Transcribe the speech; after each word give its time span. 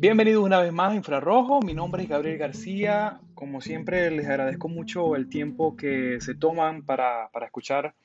Bienvenidos 0.00 0.44
una 0.44 0.60
vez 0.60 0.72
más 0.72 0.92
a 0.92 0.94
Infrarrojo, 0.94 1.60
mi 1.60 1.74
nombre 1.74 2.04
es 2.04 2.08
Gabriel 2.08 2.38
García, 2.38 3.18
como 3.34 3.60
siempre 3.60 4.12
les 4.12 4.28
agradezco 4.28 4.68
mucho 4.68 5.16
el 5.16 5.28
tiempo 5.28 5.76
que 5.76 6.20
se 6.20 6.36
toman 6.36 6.84
para, 6.84 7.28
escuchar 7.44 7.96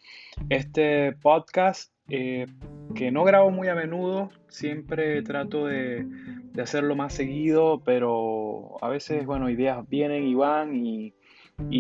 este 0.50 1.12
podcast 1.12 1.94
eh, 2.10 2.48
que 2.96 3.12
no 3.12 3.24
grabo 3.24 3.52
muy 3.52 3.68
a 3.68 3.76
menudo, 3.76 4.32
siempre 4.48 5.22
trato 5.22 5.68
de, 5.68 6.04
hacerlo 6.60 6.96
más 6.96 7.14
seguido, 7.14 7.84
pero 7.86 8.84
a 8.84 8.90
veces, 8.90 9.28
bueno, 9.28 9.52
ideas 9.52 9.88
vienen 9.88 10.24
y 10.24 10.34
van 10.34 10.76
y, 10.76 11.14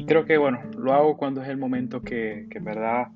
creo 0.05 0.25
que, 0.25 0.38
bueno, 0.38 0.61
lo 0.77 0.93
hago 0.93 1.18
cuando 1.18 1.41
es 1.41 1.50
el 1.50 1.57
momento 1.57 2.04
que, 2.04 2.45
que 2.52 2.59
en 2.59 2.66
verdad 2.66 3.07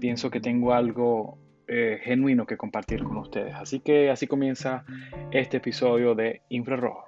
pienso 0.00 0.32
que 0.32 0.40
tengo 0.40 0.74
algo 0.74 1.38
eh, 1.72 2.00
genuino 2.02 2.46
que 2.46 2.56
compartir 2.56 3.04
con 3.04 3.16
ustedes. 3.18 3.54
Así 3.54 3.78
que 3.78 4.10
así 4.10 4.26
comienza 4.26 4.84
este 5.30 5.58
episodio 5.58 6.16
de 6.16 6.42
Infrarrojo. 6.48 7.06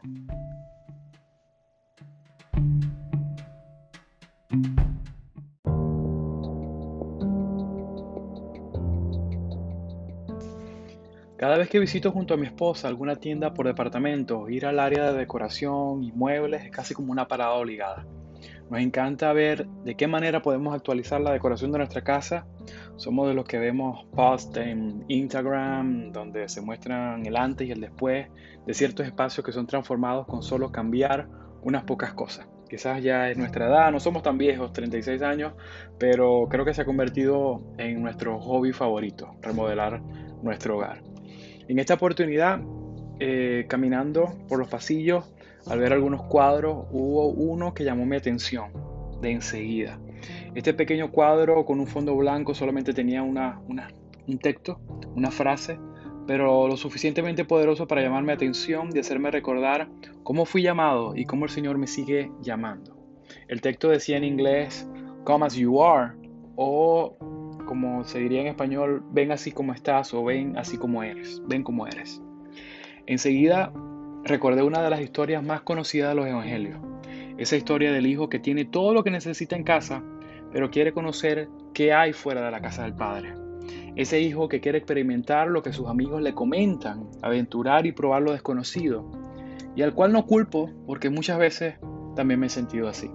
Cada 11.36 11.58
vez 11.58 11.68
que 11.68 11.80
visito 11.80 12.12
junto 12.12 12.34
a 12.34 12.36
mi 12.36 12.46
esposa 12.46 12.86
alguna 12.86 13.16
tienda 13.16 13.54
por 13.54 13.66
departamento, 13.66 14.48
ir 14.48 14.64
al 14.64 14.78
área 14.78 15.10
de 15.10 15.18
decoración 15.18 16.04
y 16.04 16.12
muebles 16.12 16.62
es 16.62 16.70
casi 16.70 16.94
como 16.94 17.10
una 17.10 17.26
parada 17.26 17.54
obligada. 17.54 18.06
Nos 18.70 18.80
encanta 18.80 19.32
ver 19.32 19.66
de 19.66 19.96
qué 19.96 20.06
manera 20.06 20.40
podemos 20.40 20.72
actualizar 20.72 21.20
la 21.20 21.32
decoración 21.32 21.72
de 21.72 21.78
nuestra 21.78 22.02
casa. 22.02 22.46
Somos 22.96 23.28
de 23.28 23.34
los 23.34 23.44
que 23.44 23.58
vemos 23.58 24.04
posts 24.14 24.56
en 24.58 25.04
Instagram 25.08 26.12
donde 26.12 26.48
se 26.48 26.60
muestran 26.60 27.26
el 27.26 27.36
antes 27.36 27.66
y 27.66 27.72
el 27.72 27.80
después 27.80 28.28
de 28.66 28.74
ciertos 28.74 29.06
espacios 29.06 29.44
que 29.44 29.52
son 29.52 29.66
transformados 29.66 30.26
con 30.26 30.42
solo 30.42 30.70
cambiar 30.70 31.28
unas 31.62 31.84
pocas 31.84 32.12
cosas. 32.14 32.46
Quizás 32.68 33.02
ya 33.02 33.28
es 33.28 33.36
nuestra 33.36 33.66
edad, 33.66 33.92
no 33.92 34.00
somos 34.00 34.22
tan 34.22 34.38
viejos, 34.38 34.72
36 34.72 35.20
años, 35.22 35.52
pero 35.98 36.46
creo 36.48 36.64
que 36.64 36.72
se 36.72 36.82
ha 36.82 36.84
convertido 36.86 37.62
en 37.76 38.02
nuestro 38.02 38.40
hobby 38.40 38.72
favorito, 38.72 39.36
remodelar 39.42 40.00
nuestro 40.42 40.78
hogar. 40.78 41.02
En 41.68 41.78
esta 41.78 41.94
oportunidad, 41.94 42.60
eh, 43.20 43.66
caminando 43.68 44.38
por 44.48 44.58
los 44.58 44.68
pasillos, 44.68 45.30
al 45.66 45.78
ver 45.78 45.92
algunos 45.92 46.22
cuadros, 46.24 46.86
hubo 46.90 47.28
uno 47.28 47.74
que 47.74 47.84
llamó 47.84 48.06
mi 48.06 48.16
atención 48.16 48.72
de 49.20 49.32
enseguida. 49.32 49.98
Este 50.54 50.74
pequeño 50.74 51.10
cuadro 51.10 51.64
con 51.64 51.80
un 51.80 51.86
fondo 51.86 52.14
blanco 52.16 52.54
solamente 52.54 52.92
tenía 52.92 53.22
una, 53.22 53.60
un 54.26 54.38
texto, 54.38 54.80
una 55.14 55.30
frase, 55.30 55.78
pero 56.26 56.68
lo 56.68 56.76
suficientemente 56.76 57.44
poderoso 57.44 57.86
para 57.86 58.02
llamar 58.02 58.22
mi 58.22 58.32
atención 58.32 58.90
y 58.94 58.98
hacerme 58.98 59.30
recordar 59.30 59.88
cómo 60.22 60.44
fui 60.44 60.62
llamado 60.62 61.16
y 61.16 61.24
cómo 61.24 61.44
el 61.44 61.50
Señor 61.50 61.78
me 61.78 61.86
sigue 61.86 62.30
llamando. 62.40 62.96
El 63.48 63.60
texto 63.60 63.88
decía 63.88 64.16
en 64.16 64.24
inglés, 64.24 64.88
Come 65.24 65.46
as 65.46 65.54
you 65.54 65.82
are, 65.82 66.12
o 66.56 67.16
como 67.66 68.04
se 68.04 68.18
diría 68.18 68.40
en 68.40 68.48
español, 68.48 69.02
ven 69.10 69.32
así 69.32 69.52
como 69.52 69.72
estás 69.72 70.12
o 70.14 70.24
ven 70.24 70.56
así 70.58 70.76
como 70.76 71.02
eres, 71.02 71.42
ven 71.46 71.62
como 71.62 71.86
eres. 71.86 72.20
Enseguida 73.06 73.72
recordé 74.24 74.62
una 74.62 74.82
de 74.82 74.90
las 74.90 75.00
historias 75.00 75.42
más 75.42 75.62
conocidas 75.62 76.10
de 76.10 76.14
los 76.14 76.26
evangelios. 76.26 76.78
Esa 77.38 77.56
historia 77.56 77.92
del 77.92 78.06
hijo 78.06 78.28
que 78.28 78.38
tiene 78.38 78.64
todo 78.64 78.92
lo 78.94 79.02
que 79.02 79.10
necesita 79.10 79.56
en 79.56 79.64
casa, 79.64 80.02
pero 80.52 80.70
quiere 80.70 80.92
conocer 80.92 81.48
qué 81.72 81.92
hay 81.92 82.12
fuera 82.12 82.44
de 82.44 82.50
la 82.50 82.60
casa 82.60 82.82
del 82.82 82.94
padre. 82.94 83.34
Ese 83.96 84.20
hijo 84.20 84.48
que 84.48 84.60
quiere 84.60 84.78
experimentar 84.78 85.48
lo 85.48 85.62
que 85.62 85.72
sus 85.72 85.88
amigos 85.88 86.22
le 86.22 86.34
comentan, 86.34 87.08
aventurar 87.22 87.86
y 87.86 87.92
probar 87.92 88.22
lo 88.22 88.32
desconocido, 88.32 89.10
y 89.74 89.82
al 89.82 89.94
cual 89.94 90.12
no 90.12 90.26
culpo 90.26 90.70
porque 90.86 91.10
muchas 91.10 91.38
veces 91.38 91.74
también 92.14 92.40
me 92.40 92.46
he 92.46 92.50
sentido 92.50 92.88
así. 92.88 93.10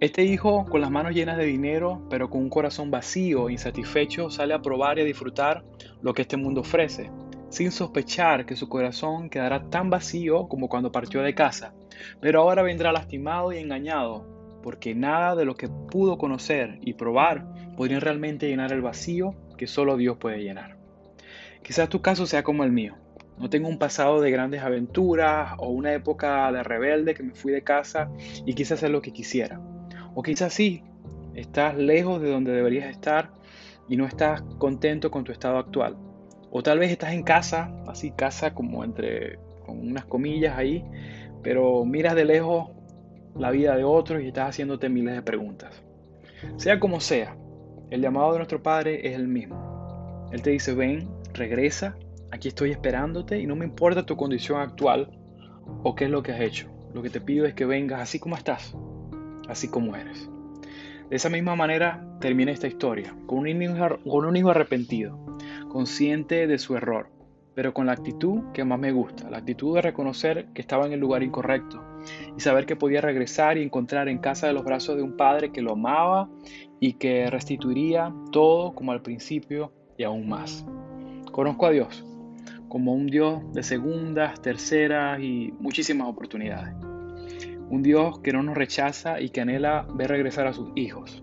Este 0.00 0.24
hijo, 0.24 0.64
con 0.64 0.80
las 0.80 0.90
manos 0.90 1.14
llenas 1.14 1.36
de 1.36 1.44
dinero, 1.44 2.06
pero 2.08 2.30
con 2.30 2.40
un 2.40 2.48
corazón 2.48 2.90
vacío 2.90 3.48
e 3.48 3.52
insatisfecho, 3.52 4.30
sale 4.30 4.54
a 4.54 4.62
probar 4.62 4.98
y 4.98 5.02
a 5.02 5.04
disfrutar 5.04 5.62
lo 6.00 6.14
que 6.14 6.22
este 6.22 6.38
mundo 6.38 6.62
ofrece, 6.62 7.10
sin 7.50 7.70
sospechar 7.70 8.46
que 8.46 8.56
su 8.56 8.68
corazón 8.68 9.28
quedará 9.28 9.68
tan 9.68 9.90
vacío 9.90 10.48
como 10.48 10.68
cuando 10.68 10.90
partió 10.90 11.20
de 11.20 11.34
casa, 11.34 11.74
pero 12.20 12.40
ahora 12.40 12.62
vendrá 12.62 12.92
lastimado 12.92 13.52
y 13.52 13.58
engañado, 13.58 14.39
porque 14.62 14.94
nada 14.94 15.34
de 15.36 15.44
lo 15.44 15.54
que 15.56 15.68
pudo 15.68 16.18
conocer 16.18 16.78
y 16.82 16.94
probar 16.94 17.46
podría 17.76 18.00
realmente 18.00 18.48
llenar 18.48 18.72
el 18.72 18.82
vacío 18.82 19.34
que 19.56 19.66
solo 19.66 19.96
Dios 19.96 20.16
puede 20.18 20.42
llenar. 20.42 20.76
Quizás 21.62 21.88
tu 21.88 22.00
caso 22.00 22.26
sea 22.26 22.42
como 22.42 22.64
el 22.64 22.72
mío. 22.72 22.96
No 23.38 23.48
tengo 23.48 23.68
un 23.68 23.78
pasado 23.78 24.20
de 24.20 24.30
grandes 24.30 24.62
aventuras 24.62 25.54
o 25.58 25.68
una 25.68 25.94
época 25.94 26.50
de 26.52 26.62
rebelde 26.62 27.14
que 27.14 27.22
me 27.22 27.34
fui 27.34 27.52
de 27.52 27.62
casa 27.62 28.10
y 28.44 28.54
quise 28.54 28.74
hacer 28.74 28.90
lo 28.90 29.00
que 29.00 29.12
quisiera. 29.12 29.60
O 30.14 30.22
quizás 30.22 30.52
sí, 30.52 30.82
estás 31.34 31.76
lejos 31.76 32.20
de 32.20 32.30
donde 32.30 32.52
deberías 32.52 32.90
estar 32.90 33.30
y 33.88 33.96
no 33.96 34.06
estás 34.06 34.42
contento 34.58 35.10
con 35.10 35.24
tu 35.24 35.32
estado 35.32 35.58
actual. 35.58 35.96
O 36.50 36.62
tal 36.62 36.78
vez 36.78 36.90
estás 36.90 37.12
en 37.12 37.22
casa, 37.22 37.72
así 37.86 38.10
casa 38.10 38.54
como 38.54 38.84
entre 38.84 39.38
con 39.64 39.78
unas 39.78 40.04
comillas 40.04 40.58
ahí, 40.58 40.84
pero 41.42 41.84
miras 41.84 42.14
de 42.14 42.24
lejos 42.24 42.70
la 43.36 43.50
vida 43.50 43.76
de 43.76 43.84
otros 43.84 44.22
y 44.22 44.28
estás 44.28 44.50
haciéndote 44.50 44.88
miles 44.88 45.14
de 45.14 45.22
preguntas. 45.22 45.82
Sea 46.56 46.80
como 46.80 47.00
sea, 47.00 47.36
el 47.90 48.00
llamado 48.00 48.32
de 48.32 48.38
nuestro 48.38 48.62
Padre 48.62 49.06
es 49.08 49.14
el 49.14 49.28
mismo. 49.28 50.28
Él 50.32 50.42
te 50.42 50.50
dice, 50.50 50.74
ven, 50.74 51.08
regresa, 51.32 51.96
aquí 52.30 52.48
estoy 52.48 52.70
esperándote 52.70 53.38
y 53.40 53.46
no 53.46 53.56
me 53.56 53.64
importa 53.64 54.06
tu 54.06 54.16
condición 54.16 54.60
actual 54.60 55.18
o 55.82 55.94
qué 55.94 56.04
es 56.04 56.10
lo 56.10 56.22
que 56.22 56.32
has 56.32 56.40
hecho. 56.40 56.68
Lo 56.94 57.02
que 57.02 57.10
te 57.10 57.20
pido 57.20 57.46
es 57.46 57.54
que 57.54 57.66
vengas 57.66 58.00
así 58.00 58.18
como 58.18 58.36
estás, 58.36 58.76
así 59.48 59.68
como 59.68 59.96
eres. 59.96 60.28
De 61.08 61.16
esa 61.16 61.28
misma 61.28 61.56
manera 61.56 62.06
termina 62.20 62.52
esta 62.52 62.68
historia, 62.68 63.14
con 63.26 63.40
un 63.40 63.48
hijo, 63.48 63.98
con 64.08 64.24
un 64.24 64.36
hijo 64.36 64.50
arrepentido, 64.50 65.18
consciente 65.68 66.46
de 66.46 66.58
su 66.58 66.76
error, 66.76 67.08
pero 67.54 67.74
con 67.74 67.86
la 67.86 67.92
actitud 67.92 68.52
que 68.52 68.64
más 68.64 68.78
me 68.78 68.92
gusta, 68.92 69.30
la 69.30 69.38
actitud 69.38 69.74
de 69.74 69.82
reconocer 69.82 70.46
que 70.54 70.60
estaba 70.60 70.86
en 70.86 70.92
el 70.92 71.00
lugar 71.00 71.22
incorrecto 71.22 71.82
y 72.36 72.40
saber 72.40 72.66
que 72.66 72.76
podía 72.76 73.00
regresar 73.00 73.58
y 73.58 73.62
encontrar 73.62 74.08
en 74.08 74.18
casa 74.18 74.46
de 74.46 74.52
los 74.52 74.64
brazos 74.64 74.96
de 74.96 75.02
un 75.02 75.16
padre 75.16 75.52
que 75.52 75.62
lo 75.62 75.72
amaba 75.72 76.28
y 76.78 76.94
que 76.94 77.28
restituiría 77.30 78.12
todo 78.32 78.74
como 78.74 78.92
al 78.92 79.02
principio 79.02 79.72
y 79.98 80.04
aún 80.04 80.28
más. 80.28 80.64
Conozco 81.32 81.66
a 81.66 81.70
Dios 81.70 82.04
como 82.70 82.94
un 82.94 83.08
Dios 83.08 83.52
de 83.52 83.64
segundas, 83.64 84.40
terceras 84.40 85.20
y 85.20 85.52
muchísimas 85.58 86.08
oportunidades. 86.08 86.72
Un 87.68 87.82
Dios 87.82 88.20
que 88.20 88.32
no 88.32 88.42
nos 88.44 88.56
rechaza 88.56 89.20
y 89.20 89.30
que 89.30 89.40
anhela 89.40 89.86
ver 89.92 90.08
regresar 90.08 90.46
a 90.46 90.52
sus 90.52 90.70
hijos. 90.76 91.22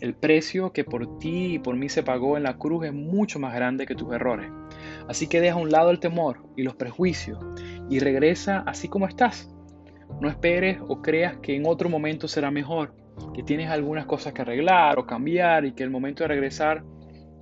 El 0.00 0.14
precio 0.14 0.72
que 0.72 0.84
por 0.84 1.18
ti 1.18 1.54
y 1.54 1.58
por 1.60 1.76
mí 1.76 1.88
se 1.88 2.02
pagó 2.02 2.36
en 2.36 2.42
la 2.42 2.58
cruz 2.58 2.86
es 2.86 2.92
mucho 2.92 3.38
más 3.38 3.54
grande 3.54 3.86
que 3.86 3.94
tus 3.94 4.12
errores. 4.12 4.50
Así 5.08 5.26
que 5.26 5.40
deja 5.40 5.54
a 5.54 5.60
un 5.60 5.70
lado 5.70 5.90
el 5.90 6.00
temor 6.00 6.44
y 6.56 6.62
los 6.62 6.76
prejuicios 6.76 7.38
y 7.88 7.98
regresa 7.98 8.62
así 8.66 8.88
como 8.88 9.06
estás. 9.06 9.50
No 10.20 10.28
esperes 10.28 10.78
o 10.86 11.00
creas 11.00 11.38
que 11.38 11.56
en 11.56 11.66
otro 11.66 11.88
momento 11.88 12.28
será 12.28 12.50
mejor, 12.50 12.94
que 13.34 13.42
tienes 13.42 13.70
algunas 13.70 14.06
cosas 14.06 14.32
que 14.32 14.42
arreglar 14.42 14.98
o 14.98 15.06
cambiar 15.06 15.64
y 15.64 15.72
que 15.72 15.82
el 15.82 15.90
momento 15.90 16.24
de 16.24 16.28
regresar 16.28 16.84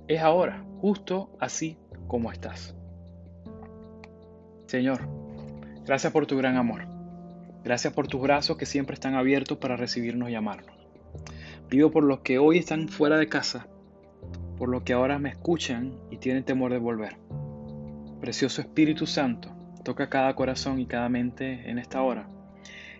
es 0.07 0.21
ahora, 0.21 0.65
justo 0.79 1.35
así 1.39 1.77
como 2.07 2.31
estás. 2.31 2.75
Señor, 4.67 5.07
gracias 5.85 6.11
por 6.13 6.25
tu 6.25 6.37
gran 6.37 6.55
amor. 6.57 6.87
Gracias 7.63 7.93
por 7.93 8.07
tus 8.07 8.21
brazos 8.21 8.55
que 8.55 8.65
siempre 8.65 8.93
están 8.93 9.15
abiertos 9.15 9.57
para 9.57 9.75
recibirnos 9.75 10.29
y 10.29 10.35
amarnos. 10.35 10.75
Pido 11.67 11.91
por 11.91 12.03
los 12.03 12.19
que 12.19 12.39
hoy 12.39 12.59
están 12.59 12.87
fuera 12.87 13.17
de 13.17 13.27
casa, 13.27 13.67
por 14.57 14.69
los 14.69 14.83
que 14.83 14.93
ahora 14.93 15.19
me 15.19 15.29
escuchan 15.29 15.93
y 16.09 16.17
tienen 16.17 16.45
temor 16.45 16.71
de 16.71 16.77
volver. 16.77 17.17
Precioso 18.19 18.61
Espíritu 18.61 19.05
Santo, 19.05 19.49
toca 19.83 20.09
cada 20.09 20.35
corazón 20.35 20.79
y 20.79 20.85
cada 20.85 21.07
mente 21.09 21.69
en 21.69 21.79
esta 21.79 22.01
hora 22.01 22.27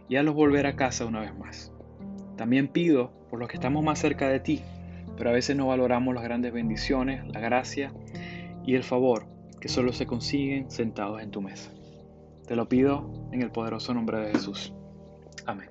y 0.10 0.16
hazlos 0.16 0.36
volver 0.36 0.68
a 0.68 0.76
casa 0.76 1.06
una 1.06 1.22
vez 1.22 1.38
más. 1.38 1.74
También 2.36 2.68
pido 2.68 3.12
por 3.30 3.40
los 3.40 3.50
que 3.50 3.56
estamos 3.56 3.84
más 3.84 4.00
cerca 4.00 4.30
de 4.30 4.40
ti, 4.40 4.62
pero 5.18 5.30
a 5.30 5.34
veces 5.34 5.56
no 5.56 5.68
valoramos 5.68 6.14
las 6.14 6.24
grandes 6.24 6.54
bendiciones, 6.54 7.26
la 7.28 7.40
gracia 7.40 7.92
y 8.64 8.76
el 8.76 8.84
favor 8.84 9.26
que 9.60 9.70
solo 9.70 9.92
se 9.92 10.06
consiguen 10.06 10.70
sentados 10.70 11.22
en 11.22 11.32
tu 11.32 11.42
mesa. 11.42 11.72
Te 12.48 12.56
lo 12.56 12.70
pido 12.70 13.12
en 13.32 13.42
el 13.42 13.52
poderoso 13.52 13.94
nombre 13.94 14.20
de 14.20 14.32
Jesús. 14.32 14.74
Amén. 15.46 15.70